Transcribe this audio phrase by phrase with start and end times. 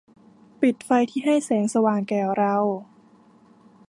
[0.61, 2.55] ปิดไฟที่ให้แสงสว่างแก่เรา